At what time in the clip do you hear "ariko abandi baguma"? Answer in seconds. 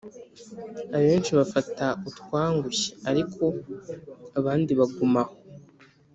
3.09-5.21